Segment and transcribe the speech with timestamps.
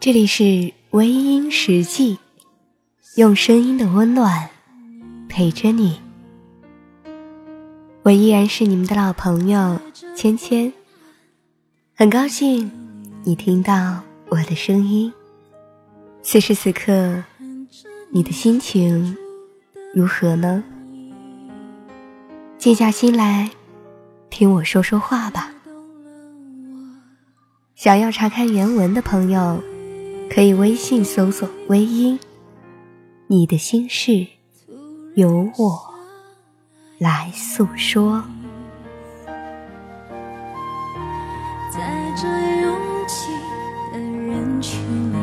[0.00, 2.16] 这里是微音时记，
[3.16, 4.48] 用声音的温暖
[5.28, 6.00] 陪着你。
[8.02, 9.78] 我依然是你们的老朋友
[10.16, 10.72] 芊芊，
[11.94, 12.72] 很高兴
[13.24, 15.12] 你听到我的声音。
[16.22, 17.22] 此时此刻，
[18.08, 19.14] 你的心情
[19.94, 20.64] 如何呢？
[22.56, 23.50] 静下心来，
[24.30, 25.52] 听我说说话吧。
[27.74, 29.62] 想要查看原文的朋友。
[30.32, 32.18] 可以微信搜索“微音”，
[33.26, 34.24] 你的心事
[35.16, 35.92] 由我
[36.98, 38.22] 来诉说。
[41.72, 42.28] 在这
[42.62, 42.72] 拥
[43.08, 43.26] 挤
[43.92, 44.80] 的人群
[45.12, 45.16] 里，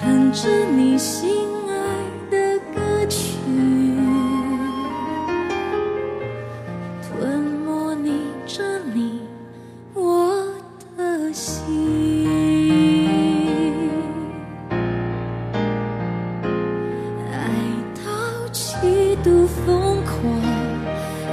[0.00, 1.43] 哼着你心。
[11.34, 11.64] 心
[17.32, 17.34] 爱
[17.96, 18.06] 到
[18.52, 20.14] 极度疯狂，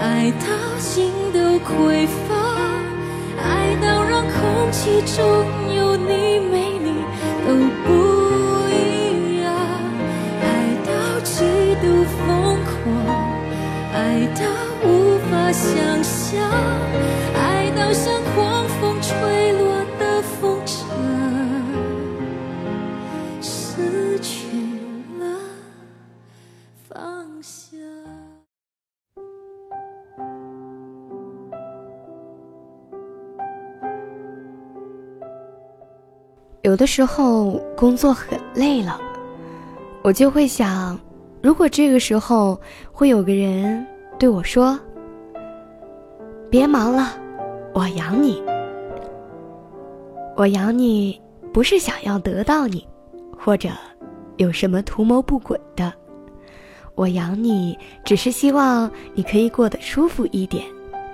[0.02, 0.48] 爱到
[0.80, 2.34] 心都匮乏，
[3.38, 5.22] 爱到让空气中
[5.76, 7.06] 有你没你
[7.46, 7.54] 都
[7.86, 7.94] 不
[8.72, 9.54] 一样，
[10.42, 10.44] 爱
[10.84, 12.82] 到极度疯狂，
[13.94, 14.42] 爱到
[14.84, 16.42] 无法想象，
[17.36, 18.51] 爱到生活。
[36.64, 39.02] 有的时候工作很累了，
[40.04, 41.00] 我就会想，
[41.42, 42.60] 如果这个时候
[42.92, 43.84] 会有个人
[44.20, 44.80] 对我说
[46.52, 47.18] ：“别忙了，
[47.74, 48.42] 我养你。”
[50.38, 51.20] 我养你
[51.52, 52.88] 不是想要得到你，
[53.36, 53.70] 或者
[54.38, 55.92] 有什么图谋不轨的，
[56.94, 60.64] 我养你只是希望你可以过得舒服一点，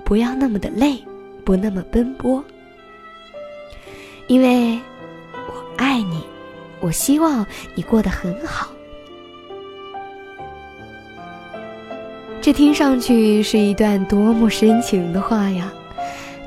[0.04, 1.02] 不要那么的累，
[1.46, 2.44] 不那么奔波，
[4.28, 4.78] 因为。
[5.78, 6.24] 爱你，
[6.80, 7.46] 我希望
[7.76, 8.68] 你过得很好。
[12.42, 15.72] 这听上去是一段多么深情的话呀！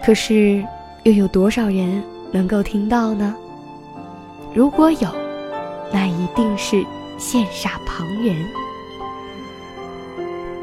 [0.03, 0.65] 可是，
[1.03, 2.03] 又有多少人
[2.33, 3.35] 能够听到呢？
[4.55, 5.09] 如果有，
[5.93, 6.77] 那一定是
[7.19, 8.35] 羡煞旁人。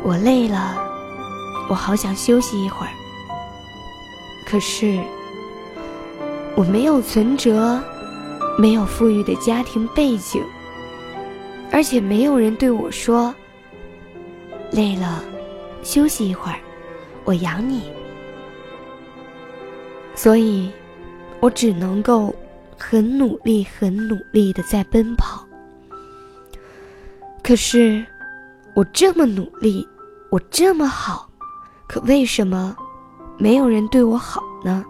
[0.04, 0.76] 我累了，
[1.70, 2.92] 我好想休息一会儿。
[4.46, 5.00] 可是，
[6.56, 7.80] 我没有存折。
[8.58, 10.44] 没有富裕的家庭背景，
[11.72, 13.34] 而且没有人对我说
[14.74, 15.24] ：“累了，
[15.84, 16.58] 休息一会儿，
[17.24, 17.84] 我养你。”
[20.16, 20.72] 所以，
[21.40, 22.34] 我只能够
[22.76, 25.46] 很努力、很努力的在奔跑。
[27.44, 28.04] 可是，
[28.74, 29.88] 我这么努力，
[30.32, 31.30] 我这么好，
[31.88, 32.76] 可为什么
[33.38, 34.84] 没有人对我好呢？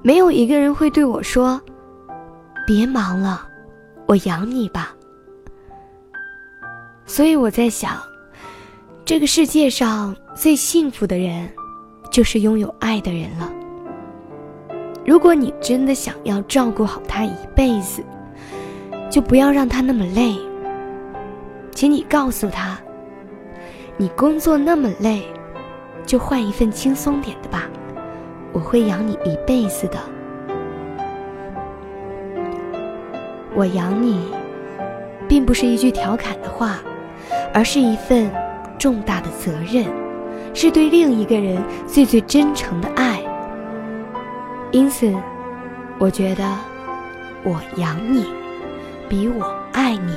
[0.00, 1.60] 没有一个人会对我说。
[2.72, 3.48] 别忙了，
[4.06, 4.94] 我养你吧。
[7.04, 8.00] 所以我在想，
[9.04, 11.50] 这个世界上最幸福的人，
[12.12, 13.52] 就是拥有爱的人了。
[15.04, 18.04] 如果你真的想要照顾好他一辈子，
[19.10, 20.36] 就不要让他那么累。
[21.72, 22.78] 请你告诉他，
[23.96, 25.24] 你工作那么累，
[26.06, 27.68] 就换一份轻松点的吧。
[28.52, 29.98] 我会养你一辈子的。
[33.54, 34.20] 我养你，
[35.28, 36.80] 并不是一句调侃的话，
[37.52, 38.30] 而是一份
[38.78, 39.84] 重大的责任，
[40.54, 43.20] 是对另一个人最最真诚的爱。
[44.72, 45.12] 因此，
[45.98, 46.56] 我觉得
[47.42, 48.24] 我养你，
[49.08, 50.14] 比我爱你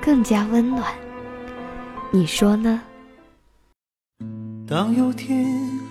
[0.00, 0.82] 更加温暖。
[2.10, 2.80] 你说呢？
[4.66, 5.46] 当有天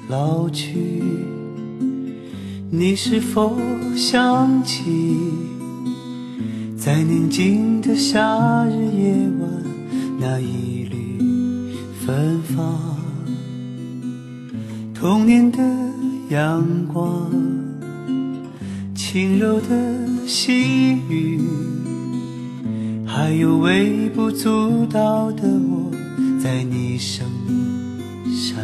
[0.10, 1.04] 老去，
[2.72, 3.56] 你是否
[3.96, 5.53] 想起？
[6.84, 9.50] 在宁静的夏日夜晚，
[10.20, 11.74] 那一缕
[12.06, 12.98] 芬芳，
[14.94, 15.60] 童年的
[16.28, 17.32] 阳光，
[18.94, 21.40] 轻柔的细雨，
[23.08, 25.90] 还有微不足道的我，
[26.38, 28.58] 在你生命闪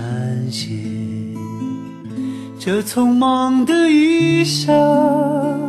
[0.51, 0.77] 现，
[2.59, 5.68] 这匆忙的一生。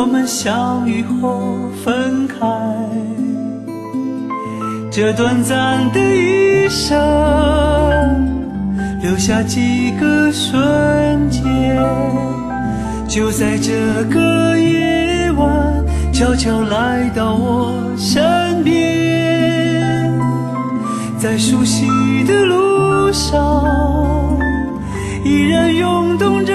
[0.00, 2.36] 我们相遇后分开。
[4.92, 6.96] 这短暂的一生，
[9.02, 11.76] 留下几个瞬间，
[13.08, 20.16] 就在这个夜晚，悄悄来到我身边，
[21.18, 21.88] 在熟悉
[22.22, 24.38] 的路上。
[25.24, 26.54] 依然涌动着